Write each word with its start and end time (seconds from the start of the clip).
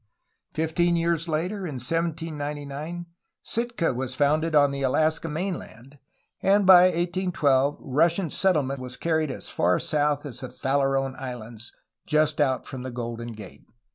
Fifteen 0.55 0.95
years 0.95 1.27
later, 1.27 1.57
in 1.57 1.75
1799, 1.75 3.05
Sitka 3.43 3.93
was 3.93 4.15
founded 4.15 4.55
on 4.55 4.71
the 4.71 4.81
Alaska 4.81 5.29
mainland, 5.29 5.99
and 6.41 6.65
by 6.65 6.85
1812 6.85 7.77
Russian 7.79 8.31
settlement 8.31 8.79
was 8.79 8.97
carried 8.97 9.29
as 9.29 9.47
far 9.47 9.77
south 9.77 10.25
as 10.25 10.39
the 10.39 10.49
Farallone 10.49 11.15
Islands, 11.19 11.71
just 12.07 12.41
out 12.41 12.65
from 12.65 12.81
the 12.81 12.89
Golden 12.89 13.33
Gate. 13.33 13.63